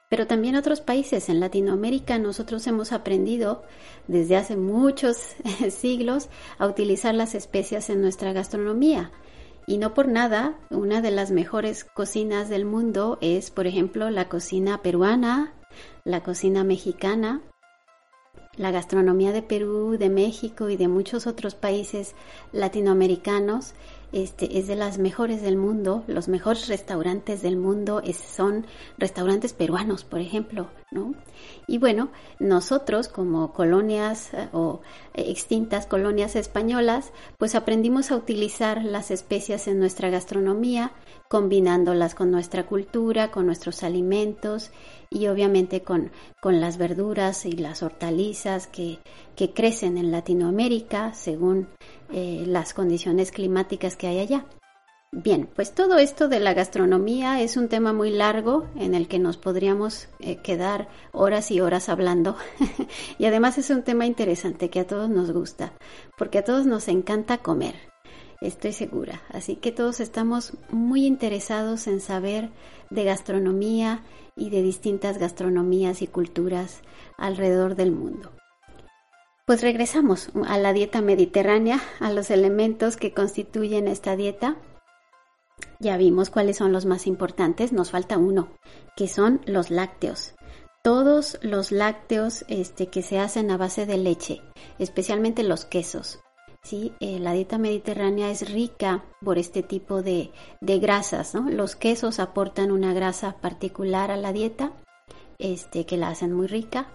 Pero 0.09 0.27
también 0.27 0.57
otros 0.57 0.81
países 0.81 1.29
en 1.29 1.39
Latinoamérica 1.39 2.17
nosotros 2.17 2.67
hemos 2.67 2.91
aprendido 2.91 3.63
desde 4.07 4.35
hace 4.35 4.57
muchos 4.57 5.17
siglos 5.69 6.29
a 6.57 6.67
utilizar 6.67 7.15
las 7.15 7.33
especias 7.35 7.89
en 7.89 8.01
nuestra 8.01 8.33
gastronomía. 8.33 9.11
Y 9.67 9.77
no 9.77 9.93
por 9.93 10.07
nada, 10.07 10.57
una 10.69 11.01
de 11.01 11.11
las 11.11 11.31
mejores 11.31 11.83
cocinas 11.83 12.49
del 12.49 12.65
mundo 12.65 13.17
es, 13.21 13.51
por 13.51 13.67
ejemplo, 13.67 14.09
la 14.09 14.27
cocina 14.27 14.81
peruana, 14.81 15.53
la 16.03 16.23
cocina 16.23 16.63
mexicana, 16.63 17.41
la 18.57 18.71
gastronomía 18.71 19.31
de 19.31 19.41
Perú, 19.41 19.97
de 19.97 20.09
México 20.09 20.69
y 20.69 20.77
de 20.77 20.87
muchos 20.87 21.25
otros 21.27 21.55
países 21.55 22.15
latinoamericanos 22.51 23.73
este, 24.11 24.57
es 24.59 24.67
de 24.67 24.75
las 24.75 24.97
mejores 24.97 25.41
del 25.41 25.57
mundo. 25.57 26.03
Los 26.07 26.27
mejores 26.27 26.67
restaurantes 26.67 27.41
del 27.41 27.57
mundo 27.57 28.01
son 28.13 28.65
restaurantes 28.97 29.53
peruanos, 29.53 30.03
por 30.03 30.19
ejemplo, 30.19 30.69
¿no? 30.91 31.13
Y 31.67 31.77
bueno, 31.77 32.09
nosotros 32.39 33.07
como 33.07 33.53
colonias 33.53 34.33
eh, 34.33 34.49
o 34.51 34.81
extintas 35.13 35.85
colonias 35.85 36.35
españolas, 36.35 37.11
pues 37.37 37.55
aprendimos 37.55 38.11
a 38.11 38.17
utilizar 38.17 38.83
las 38.83 39.11
especias 39.11 39.67
en 39.67 39.79
nuestra 39.79 40.09
gastronomía, 40.09 40.91
combinándolas 41.31 42.13
con 42.13 42.29
nuestra 42.29 42.65
cultura, 42.65 43.31
con 43.31 43.45
nuestros 43.45 43.83
alimentos 43.83 44.69
y 45.09 45.27
obviamente 45.27 45.81
con, 45.81 46.11
con 46.41 46.59
las 46.59 46.77
verduras 46.77 47.45
y 47.45 47.53
las 47.53 47.83
hortalizas 47.83 48.67
que, 48.67 48.99
que 49.37 49.53
crecen 49.53 49.97
en 49.97 50.11
Latinoamérica 50.11 51.13
según 51.13 51.69
eh, 52.11 52.43
las 52.45 52.73
condiciones 52.73 53.31
climáticas 53.31 53.95
que 53.95 54.07
hay 54.07 54.19
allá. 54.19 54.45
Bien, 55.13 55.47
pues 55.55 55.73
todo 55.73 55.99
esto 55.99 56.27
de 56.27 56.41
la 56.41 56.53
gastronomía 56.53 57.41
es 57.41 57.55
un 57.55 57.69
tema 57.69 57.93
muy 57.93 58.09
largo 58.11 58.65
en 58.75 58.93
el 58.93 59.07
que 59.07 59.17
nos 59.17 59.37
podríamos 59.37 60.09
eh, 60.19 60.35
quedar 60.41 60.89
horas 61.13 61.49
y 61.49 61.61
horas 61.61 61.87
hablando. 61.87 62.35
y 63.17 63.23
además 63.23 63.57
es 63.57 63.69
un 63.69 63.83
tema 63.83 64.05
interesante 64.05 64.69
que 64.69 64.81
a 64.81 64.87
todos 64.87 65.09
nos 65.09 65.31
gusta, 65.31 65.71
porque 66.17 66.39
a 66.39 66.43
todos 66.43 66.65
nos 66.65 66.89
encanta 66.89 67.37
comer, 67.37 67.90
estoy 68.41 68.73
segura. 68.73 69.21
Así 69.29 69.55
que 69.55 69.71
todos 69.71 69.99
estamos 69.99 70.53
muy 70.69 71.05
interesados 71.05 71.87
en 71.87 72.01
saber 72.01 72.49
de 72.89 73.03
gastronomía 73.03 74.01
y 74.35 74.49
de 74.49 74.61
distintas 74.61 75.17
gastronomías 75.17 76.01
y 76.01 76.07
culturas 76.07 76.81
alrededor 77.17 77.75
del 77.75 77.91
mundo. 77.91 78.31
Pues 79.45 79.61
regresamos 79.61 80.29
a 80.45 80.57
la 80.57 80.73
dieta 80.73 81.01
mediterránea, 81.01 81.79
a 81.99 82.11
los 82.11 82.29
elementos 82.29 82.97
que 82.97 83.13
constituyen 83.13 83.87
esta 83.87 84.15
dieta 84.15 84.57
ya 85.81 85.97
vimos 85.97 86.29
cuáles 86.29 86.57
son 86.57 86.71
los 86.71 86.85
más 86.85 87.07
importantes, 87.07 87.73
nos 87.73 87.89
falta 87.89 88.19
uno, 88.19 88.49
que 88.95 89.07
son 89.07 89.41
los 89.45 89.71
lácteos. 89.71 90.35
Todos 90.83 91.39
los 91.41 91.71
lácteos 91.71 92.45
este, 92.47 92.87
que 92.87 93.01
se 93.01 93.19
hacen 93.19 93.49
a 93.49 93.57
base 93.57 93.87
de 93.87 93.97
leche, 93.97 94.41
especialmente 94.77 95.41
los 95.43 95.65
quesos. 95.65 96.19
¿Sí? 96.63 96.93
Eh, 96.99 97.19
la 97.19 97.33
dieta 97.33 97.57
mediterránea 97.57 98.29
es 98.31 98.51
rica 98.51 99.03
por 99.23 99.37
este 99.37 99.63
tipo 99.63 100.01
de, 100.01 100.31
de 100.59 100.79
grasas. 100.79 101.33
Los 101.33 101.75
quesos 101.75 102.19
aportan 102.19 102.71
una 102.71 102.93
grasa 102.93 103.37
particular 103.41 104.11
a 104.11 104.17
la 104.17 104.33
dieta 104.33 104.71
este, 105.39 105.85
que 105.85 105.97
la 105.97 106.09
hacen 106.09 106.33
muy 106.33 106.47
rica. 106.47 106.87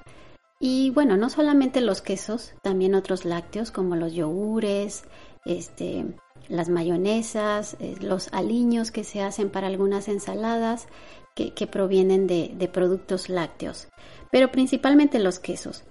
Y 0.58 0.90
bueno, 0.90 1.16
no 1.16 1.28
solamente 1.28 1.80
los 1.80 2.00
quesos, 2.00 2.54
también 2.62 2.94
otros 2.94 3.24
lácteos 3.24 3.70
como 3.70 3.94
los 3.96 4.14
yogures, 4.14 5.04
este, 5.44 6.06
las 6.48 6.68
mayonesas, 6.68 7.76
eh, 7.80 7.96
los 8.00 8.32
aliños 8.32 8.90
que 8.90 9.04
se 9.04 9.22
hacen 9.22 9.50
para 9.50 9.66
algunas 9.66 10.08
ensaladas 10.08 10.88
que, 11.34 11.66
provienen 11.66 12.26
de, 12.26 12.70
productos 12.72 13.28
lácteos, 13.28 13.88
pero 14.30 14.50
principalmente 14.50 15.18
los 15.18 15.38
quesos. 15.38 15.84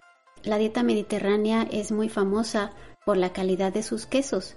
La 0.43 0.57
dieta 0.57 0.81
mediterránea 0.81 1.67
es 1.71 1.91
muy 1.91 2.09
famosa 2.09 2.71
por 3.05 3.17
la 3.17 3.31
calidad 3.31 3.71
de 3.71 3.83
sus 3.83 4.05
quesos. 4.05 4.55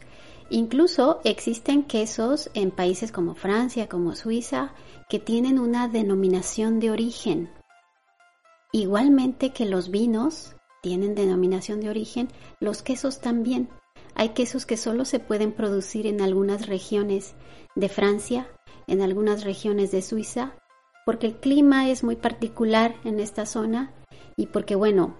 Incluso 0.50 1.20
existen 1.24 1.82
quesos 1.82 2.50
en 2.54 2.70
países 2.70 3.12
como 3.12 3.34
Francia, 3.34 3.88
como 3.88 4.14
Suiza, 4.14 4.72
que 5.08 5.18
tienen 5.18 5.58
una 5.58 5.88
denominación 5.88 6.80
de 6.80 6.90
origen. 6.90 7.50
Igualmente 8.72 9.50
que 9.50 9.66
los 9.66 9.90
vinos 9.90 10.56
tienen 10.82 11.14
denominación 11.14 11.80
de 11.80 11.90
origen, 11.90 12.28
los 12.60 12.82
quesos 12.82 13.20
también. 13.20 13.68
Hay 14.14 14.30
quesos 14.30 14.64
que 14.64 14.76
solo 14.76 15.04
se 15.04 15.20
pueden 15.20 15.52
producir 15.52 16.06
en 16.06 16.20
algunas 16.20 16.66
regiones 16.66 17.34
de 17.74 17.88
Francia, 17.88 18.48
en 18.86 19.02
algunas 19.02 19.44
regiones 19.44 19.90
de 19.90 20.02
Suiza, 20.02 20.54
porque 21.04 21.26
el 21.26 21.36
clima 21.36 21.88
es 21.88 22.02
muy 22.02 22.16
particular 22.16 22.94
en 23.04 23.20
esta 23.20 23.46
zona 23.46 23.92
y 24.36 24.46
porque, 24.46 24.74
bueno, 24.74 25.16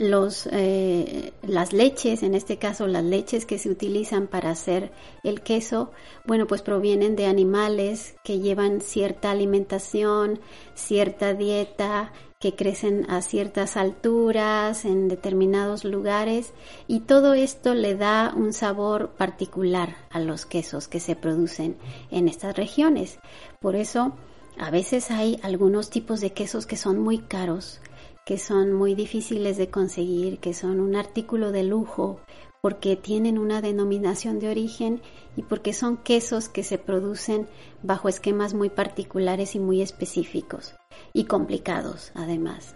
los, 0.00 0.48
eh, 0.50 1.32
las 1.42 1.72
leches, 1.72 2.22
en 2.22 2.34
este 2.34 2.56
caso 2.56 2.86
las 2.86 3.04
leches 3.04 3.46
que 3.46 3.58
se 3.58 3.68
utilizan 3.68 4.26
para 4.26 4.50
hacer 4.50 4.90
el 5.22 5.42
queso, 5.42 5.92
bueno, 6.26 6.46
pues 6.46 6.62
provienen 6.62 7.16
de 7.16 7.26
animales 7.26 8.14
que 8.24 8.40
llevan 8.40 8.80
cierta 8.80 9.30
alimentación, 9.30 10.40
cierta 10.74 11.34
dieta, 11.34 12.12
que 12.40 12.56
crecen 12.56 13.04
a 13.10 13.20
ciertas 13.20 13.76
alturas 13.76 14.86
en 14.86 15.08
determinados 15.08 15.84
lugares 15.84 16.54
y 16.88 17.00
todo 17.00 17.34
esto 17.34 17.74
le 17.74 17.96
da 17.96 18.32
un 18.34 18.54
sabor 18.54 19.10
particular 19.10 19.96
a 20.08 20.20
los 20.20 20.46
quesos 20.46 20.88
que 20.88 21.00
se 21.00 21.16
producen 21.16 21.76
en 22.10 22.28
estas 22.28 22.56
regiones. 22.56 23.18
Por 23.60 23.76
eso 23.76 24.14
a 24.58 24.70
veces 24.70 25.10
hay 25.10 25.38
algunos 25.42 25.90
tipos 25.90 26.22
de 26.22 26.32
quesos 26.32 26.64
que 26.64 26.78
son 26.78 26.98
muy 26.98 27.18
caros, 27.18 27.80
que 28.24 28.38
son 28.38 28.72
muy 28.72 28.94
difíciles 28.94 29.56
de 29.56 29.70
conseguir, 29.70 30.38
que 30.38 30.54
son 30.54 30.80
un 30.80 30.96
artículo 30.96 31.52
de 31.52 31.64
lujo 31.64 32.20
porque 32.60 32.96
tienen 32.96 33.38
una 33.38 33.62
denominación 33.62 34.38
de 34.38 34.48
origen 34.48 35.00
y 35.36 35.42
porque 35.42 35.72
son 35.72 35.96
quesos 35.96 36.48
que 36.48 36.62
se 36.62 36.78
producen 36.78 37.48
bajo 37.82 38.08
esquemas 38.08 38.54
muy 38.54 38.68
particulares 38.68 39.54
y 39.54 39.60
muy 39.60 39.80
específicos 39.80 40.74
y 41.12 41.24
complicados 41.24 42.12
además. 42.14 42.74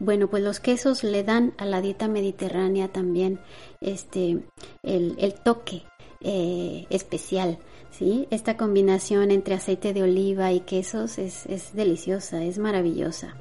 Bueno, 0.00 0.28
pues 0.28 0.42
los 0.42 0.60
quesos 0.60 1.02
le 1.02 1.24
dan 1.24 1.54
a 1.58 1.64
la 1.64 1.80
dieta 1.80 2.08
mediterránea 2.08 2.88
también 2.88 3.40
este 3.80 4.44
el, 4.82 5.34
toque 5.42 5.82
eh, 6.20 6.86
especial. 6.88 7.58
¿sí? 7.90 8.28
Esta 8.30 8.56
combinación 8.56 9.32
entre 9.32 9.54
aceite 9.54 9.92
de 9.92 10.04
oliva 10.04 10.52
y 10.52 10.60
quesos 10.60 11.18
es, 11.18 11.46
es 11.46 11.74
deliciosa, 11.74 12.44
es 12.44 12.58
maravillosa. 12.58 13.36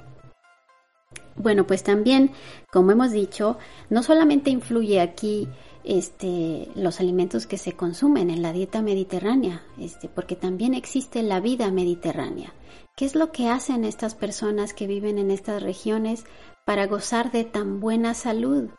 Bueno, 1.36 1.68
pues 1.68 1.84
también, 1.84 2.32
como 2.72 2.92
hemos 2.92 3.12
dicho, 3.12 3.58
no 3.90 4.02
solamente 4.02 4.50
influye 4.50 5.00
aquí 5.00 5.48
este, 5.84 6.68
los 6.76 7.00
alimentos 7.00 7.48
que 7.48 7.58
se 7.58 7.74
consumen 7.74 8.30
en 8.30 8.42
la 8.42 8.54
dieta 8.54 8.82
mediterránea, 8.82 9.64
este, 9.80 10.10
porque 10.10 10.36
también 10.36 10.74
existe 10.74 11.24
la 11.24 11.40
vida 11.40 11.72
mediterránea. 11.72 12.54
¿Qué 12.96 13.06
es 13.06 13.16
lo 13.16 13.32
que 13.32 13.48
hacen 13.50 13.86
estas 13.86 14.16
personas 14.16 14.74
que 14.74 14.88
viven 14.88 15.20
en 15.20 15.30
estas 15.30 15.62
regiones 15.62 16.26
para 16.66 16.88
gozar 16.88 17.32
de 17.32 17.44
tan 17.44 17.80
buena 17.80 18.16
salud? 18.16 18.70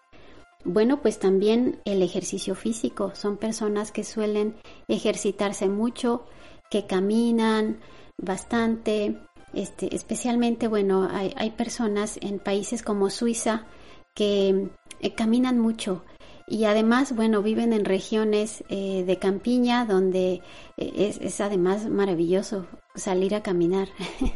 Bueno, 0.64 1.00
pues 1.00 1.20
también 1.20 1.80
el 1.84 2.02
ejercicio 2.02 2.56
físico. 2.56 3.12
Son 3.14 3.36
personas 3.36 3.92
que 3.92 4.02
suelen 4.02 4.56
ejercitarse 4.88 5.68
mucho, 5.68 6.26
que 6.68 6.86
caminan 6.86 7.78
bastante, 8.20 9.18
este, 9.52 9.94
especialmente, 9.94 10.68
bueno, 10.68 11.08
hay, 11.10 11.32
hay 11.36 11.50
personas 11.50 12.18
en 12.22 12.38
países 12.38 12.82
como 12.82 13.10
Suiza 13.10 13.66
que 14.14 14.68
eh, 15.00 15.14
caminan 15.14 15.58
mucho 15.58 16.02
y 16.50 16.64
además, 16.64 17.14
bueno, 17.14 17.42
viven 17.42 17.72
en 17.74 17.84
regiones 17.84 18.64
eh, 18.70 19.04
de 19.06 19.18
campiña 19.18 19.84
donde 19.84 20.40
eh, 20.78 20.92
es, 20.96 21.18
es, 21.20 21.40
además 21.42 21.88
maravilloso 21.88 22.66
salir 22.94 23.34
a 23.34 23.42
caminar. 23.42 23.88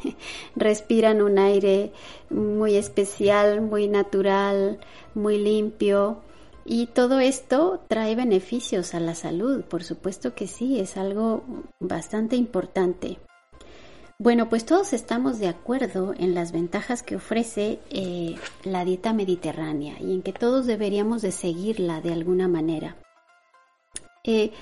Respiran 0.57 1.23
un 1.23 1.39
aire 1.39 1.93
muy 2.29 2.77
especial, 2.77 3.63
muy 3.63 3.89
natural, 3.89 4.79
muy 5.15 5.39
limpio. 5.39 6.21
Y 6.65 6.87
todo 6.87 7.19
esto 7.19 7.81
trae 7.89 8.15
beneficios 8.15 8.95
a 8.95 9.01
la 9.01 9.15
salud, 9.15 9.65
por 9.65 9.83
supuesto 9.83 10.35
que 10.35 10.47
sí, 10.47 10.79
es 10.79 10.97
algo 10.97 11.43
bastante 11.81 12.37
importante. 12.37 13.19
Bueno, 14.23 14.49
pues 14.49 14.65
todos 14.65 14.93
estamos 14.93 15.41
de 15.41 15.49
acuerdo 15.49 16.15
en 16.17 16.33
las 16.33 16.53
ventajas 16.53 17.03
que 17.03 17.17
ofrece 17.17 17.81
eh, 17.91 18.37
la 18.63 18.85
dieta 18.85 19.13
mediterránea 19.13 19.97
y 19.99 20.15
en 20.15 20.23
que 20.23 20.33
todos 20.33 20.65
deberíamos 20.65 21.23
de 21.23 21.33
seguirla 21.33 22.01
de 22.01 22.13
alguna 22.13 22.47
manera. 22.47 22.95
Eh, 24.23 24.53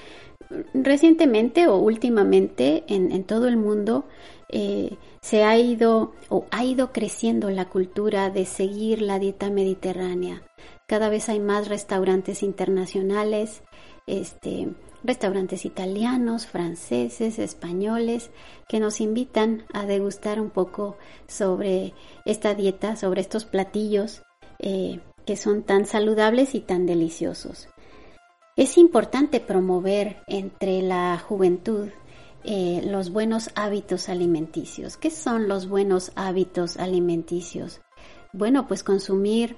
recientemente 0.73 1.69
o 1.69 1.77
últimamente 1.77 2.85
en, 2.87 3.23
todo 3.25 3.49
el 3.49 3.59
mundo 3.59 4.07
eh, 4.49 4.97
se 5.21 5.45
ha 5.45 5.59
ido 5.59 6.15
o 6.31 6.47
ha 6.51 6.65
ido 6.65 6.91
creciendo 6.91 7.51
la 7.51 7.69
cultura 7.69 8.31
de 8.31 8.47
seguir 8.47 9.03
la 9.03 9.19
dieta 9.19 9.51
mediterránea. 9.51 10.43
Cada 10.87 11.11
vez 11.11 11.29
hay 11.29 11.39
más 11.39 11.69
restaurantes 11.69 12.43
internacionales, 12.43 13.61
este, 14.07 14.69
restaurantes 15.03 15.65
italianos, 15.65 16.47
franceses, 16.47 17.39
españoles, 17.39 18.31
que 18.69 18.81
nos 18.81 19.01
invitan 19.01 19.65
a 19.73 19.87
degustar 19.87 20.41
un 20.41 20.51
poco 20.51 20.97
sobre 21.27 21.95
esta 22.25 22.55
dieta, 22.55 22.97
sobre 22.97 23.21
estos 23.21 23.45
platillos 23.45 24.23
eh, 24.59 25.01
que 25.25 25.37
son 25.37 25.63
tan 25.63 25.87
saludables 25.87 26.55
y 26.55 26.61
tan 26.61 26.87
deliciosos. 26.87 27.69
Es 28.57 28.77
importante 28.77 29.41
promover 29.41 30.19
entre 30.27 30.83
la 30.83 31.19
juventud 31.19 31.89
eh, 32.45 32.83
los 32.85 33.11
buenos 33.11 33.51
hábitos 33.55 34.09
alimenticios. 34.09 34.97
¿Qué 34.97 35.11
son 35.11 35.49
los 35.49 35.69
buenos 35.69 36.13
hábitos 36.15 36.77
alimenticios? 36.79 37.81
Bueno, 38.33 38.67
pues 38.67 38.83
consumir 38.83 39.57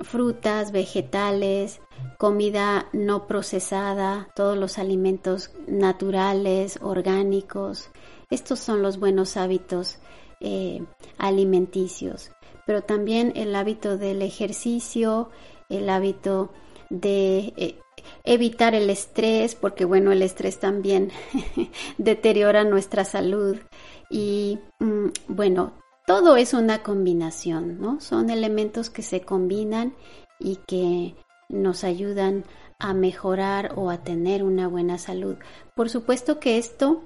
frutas, 0.00 0.72
vegetales, 0.72 1.80
comida 2.18 2.88
no 2.92 3.26
procesada, 3.26 4.28
todos 4.34 4.56
los 4.56 4.78
alimentos 4.78 5.50
naturales, 5.66 6.78
orgánicos. 6.82 7.90
Estos 8.30 8.58
son 8.58 8.82
los 8.82 8.98
buenos 8.98 9.36
hábitos 9.36 9.98
eh, 10.40 10.84
alimenticios, 11.16 12.30
pero 12.66 12.82
también 12.82 13.32
el 13.36 13.54
hábito 13.54 13.96
del 13.96 14.22
ejercicio, 14.22 15.30
el 15.68 15.88
hábito 15.90 16.50
de 16.90 17.52
eh, 17.56 17.78
evitar 18.24 18.74
el 18.74 18.90
estrés, 18.90 19.54
porque 19.54 19.84
bueno, 19.84 20.12
el 20.12 20.22
estrés 20.22 20.58
también 20.58 21.10
deteriora 21.98 22.64
nuestra 22.64 23.04
salud 23.04 23.56
y 24.10 24.58
mm, 24.78 25.08
bueno, 25.28 25.72
todo 26.08 26.38
es 26.38 26.54
una 26.54 26.82
combinación, 26.82 27.82
¿no? 27.82 28.00
Son 28.00 28.30
elementos 28.30 28.88
que 28.88 29.02
se 29.02 29.20
combinan 29.20 29.92
y 30.40 30.56
que 30.66 31.14
nos 31.50 31.84
ayudan 31.84 32.44
a 32.78 32.94
mejorar 32.94 33.74
o 33.76 33.90
a 33.90 33.98
tener 33.98 34.42
una 34.42 34.68
buena 34.68 34.96
salud. 34.96 35.36
Por 35.76 35.90
supuesto 35.90 36.40
que 36.40 36.56
esto 36.56 37.04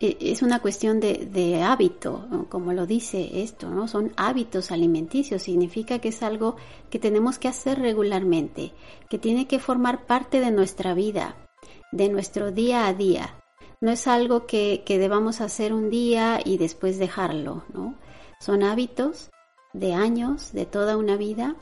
eh, 0.00 0.16
es 0.20 0.42
una 0.42 0.58
cuestión 0.58 0.98
de, 0.98 1.62
hábito, 1.62 2.26
como 2.48 2.72
lo 2.72 2.86
dice 2.86 3.42
esto, 3.44 3.70
¿no? 3.70 3.86
Son 3.86 4.12
hábitos 4.16 4.72
alimenticios, 4.72 5.42
significa 5.42 6.00
que 6.00 6.08
es 6.08 6.24
algo 6.24 6.56
que 6.90 6.98
tenemos 6.98 7.38
que 7.38 7.46
hacer 7.46 7.78
regularmente, 7.78 8.72
que 9.08 9.18
tiene 9.18 9.46
que 9.46 9.60
formar 9.60 10.06
parte 10.06 10.40
de 10.40 10.50
nuestra 10.50 10.92
vida, 10.92 11.36
de 11.92 12.08
nuestro 12.08 12.50
día 12.50 12.88
a 12.88 12.94
día. 12.94 13.36
No 13.80 13.90
es 13.90 14.06
algo 14.06 14.46
que, 14.46 14.82
debamos 14.86 15.40
hacer 15.40 15.72
un 15.72 15.90
día 15.90 16.40
y 16.44 16.58
después 16.58 16.98
dejarlo, 16.98 17.64
¿no? 17.72 17.94
Son 18.40 18.62
hábitos 18.62 19.30
de 19.72 19.92
años, 19.92 20.52
de 20.52 20.66
toda 20.66 20.96
una 20.96 21.16
vida, 21.16 21.56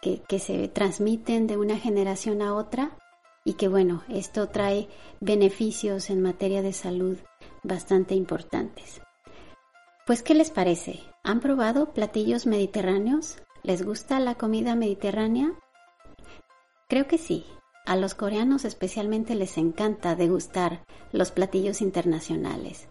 que, 0.00 0.22
que 0.28 0.38
se 0.38 0.68
transmiten 0.68 1.46
de 1.46 1.56
una 1.56 1.76
generación 1.76 2.40
a 2.40 2.54
otra 2.54 2.96
y 3.44 3.54
que 3.54 3.68
bueno, 3.68 4.02
esto 4.08 4.48
trae 4.48 4.88
beneficios 5.20 6.10
en 6.10 6.22
materia 6.22 6.62
de 6.62 6.72
salud 6.72 7.18
bastante 7.62 8.14
importantes. 8.14 9.00
Pues, 10.06 10.22
¿qué 10.22 10.34
les 10.34 10.50
parece? 10.50 11.00
¿Han 11.22 11.40
probado 11.40 11.92
platillos 11.92 12.46
mediterráneos? 12.46 13.36
¿Les 13.62 13.84
gusta 13.84 14.20
la 14.20 14.36
comida 14.36 14.74
mediterránea? 14.74 15.52
Creo 16.88 17.06
que 17.06 17.18
sí. 17.18 17.44
A 17.88 17.96
los 17.96 18.14
coreanos 18.14 18.66
especialmente 18.66 19.34
les 19.34 19.56
encanta 19.56 20.14
degustar 20.14 20.84
los 21.10 21.30
platillos 21.30 21.80
internacionales. 21.80 22.86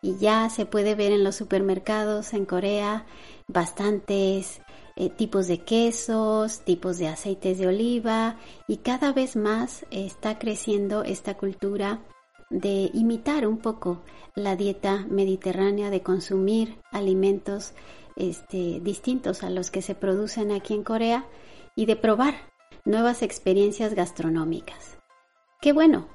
Y 0.00 0.16
ya 0.16 0.48
se 0.48 0.64
puede 0.64 0.94
ver 0.94 1.12
en 1.12 1.22
los 1.22 1.36
supermercados 1.36 2.32
en 2.32 2.46
Corea 2.46 3.04
bastantes 3.46 4.62
eh, 4.96 5.10
tipos 5.10 5.48
de 5.48 5.58
quesos, 5.58 6.60
tipos 6.60 6.96
de 6.96 7.08
aceites 7.08 7.58
de 7.58 7.66
oliva 7.66 8.38
y 8.66 8.78
cada 8.78 9.12
vez 9.12 9.36
más 9.36 9.84
está 9.90 10.38
creciendo 10.38 11.04
esta 11.04 11.36
cultura 11.36 12.00
de 12.48 12.90
imitar 12.94 13.46
un 13.46 13.58
poco 13.58 14.00
la 14.34 14.56
dieta 14.56 15.04
mediterránea, 15.10 15.90
de 15.90 16.00
consumir 16.00 16.78
alimentos 16.90 17.74
este, 18.16 18.80
distintos 18.80 19.42
a 19.42 19.50
los 19.50 19.70
que 19.70 19.82
se 19.82 19.94
producen 19.94 20.52
aquí 20.52 20.72
en 20.72 20.84
Corea 20.84 21.26
y 21.76 21.84
de 21.84 21.96
probar 21.96 22.48
nuevas 22.88 23.22
experiencias 23.22 23.94
gastronómicas. 23.94 24.98
Qué 25.60 25.72
bueno, 25.72 26.08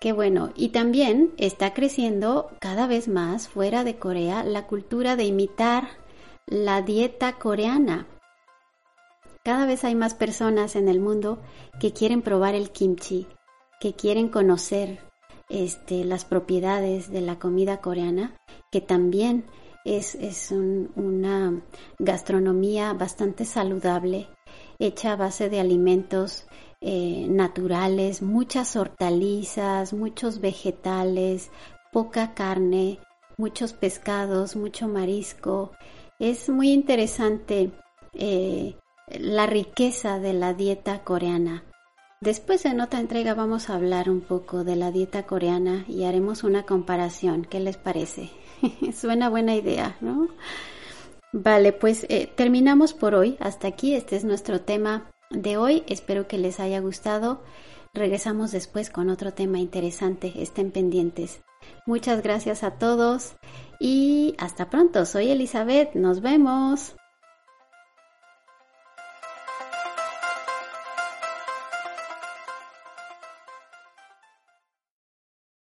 qué 0.00 0.12
bueno. 0.12 0.50
Y 0.54 0.68
también 0.68 1.32
está 1.38 1.72
creciendo 1.72 2.50
cada 2.60 2.86
vez 2.86 3.08
más 3.08 3.48
fuera 3.48 3.84
de 3.84 3.96
Corea 3.96 4.44
la 4.44 4.66
cultura 4.66 5.16
de 5.16 5.24
imitar 5.24 5.88
la 6.46 6.82
dieta 6.82 7.38
coreana. 7.38 8.06
Cada 9.44 9.64
vez 9.64 9.84
hay 9.84 9.94
más 9.94 10.14
personas 10.14 10.76
en 10.76 10.88
el 10.88 11.00
mundo 11.00 11.38
que 11.80 11.92
quieren 11.92 12.20
probar 12.20 12.54
el 12.54 12.70
kimchi, 12.70 13.28
que 13.80 13.94
quieren 13.94 14.28
conocer 14.28 14.98
este, 15.48 16.04
las 16.04 16.24
propiedades 16.24 17.10
de 17.10 17.20
la 17.20 17.38
comida 17.38 17.80
coreana, 17.80 18.36
que 18.72 18.80
también 18.80 19.44
es, 19.84 20.50
una 20.50 21.62
gastronomía 21.98 22.92
bastante 22.92 23.44
saludable, 23.44 24.28
hecha 24.78 25.12
a 25.12 25.16
base 25.16 25.48
de 25.48 25.60
alimentos 25.60 26.46
eh, 26.80 27.26
naturales, 27.28 28.22
muchas 28.22 28.76
hortalizas, 28.76 29.92
muchos 29.92 30.40
vegetales, 30.40 31.50
poca 31.92 32.34
carne, 32.34 32.98
muchos 33.36 33.72
pescados, 33.72 34.56
mucho 34.56 34.88
marisco. 34.88 35.72
Es 36.18 36.48
muy 36.48 36.72
interesante 36.72 37.72
eh, 38.14 38.76
la 39.08 39.46
riqueza 39.46 40.18
de 40.18 40.32
la 40.32 40.54
dieta 40.54 41.04
coreana. 41.04 41.64
Después 42.20 42.64
en 42.64 42.80
otra 42.80 43.00
entrega 43.00 43.34
vamos 43.34 43.68
a 43.68 43.74
hablar 43.74 44.08
un 44.08 44.20
poco 44.20 44.64
de 44.64 44.74
la 44.74 44.90
dieta 44.90 45.24
coreana 45.24 45.84
y 45.86 46.04
haremos 46.04 46.44
una 46.44 46.64
comparación. 46.64 47.44
¿Qué 47.44 47.60
les 47.60 47.76
parece? 47.76 48.30
Suena 48.94 49.28
buena 49.28 49.54
idea, 49.54 49.96
¿no? 50.00 50.28
Vale, 51.38 51.74
pues 51.74 52.06
eh, 52.08 52.32
terminamos 52.34 52.94
por 52.94 53.14
hoy. 53.14 53.36
Hasta 53.40 53.68
aquí, 53.68 53.94
este 53.94 54.16
es 54.16 54.24
nuestro 54.24 54.62
tema 54.62 55.10
de 55.30 55.58
hoy. 55.58 55.84
Espero 55.86 56.26
que 56.26 56.38
les 56.38 56.60
haya 56.60 56.80
gustado. 56.80 57.42
Regresamos 57.92 58.52
después 58.52 58.88
con 58.88 59.10
otro 59.10 59.34
tema 59.34 59.58
interesante. 59.58 60.32
Estén 60.38 60.70
pendientes. 60.70 61.42
Muchas 61.84 62.22
gracias 62.22 62.62
a 62.62 62.78
todos 62.78 63.34
y 63.78 64.34
hasta 64.38 64.70
pronto. 64.70 65.04
Soy 65.04 65.30
Elizabeth. 65.30 65.94
Nos 65.94 66.22
vemos. 66.22 66.96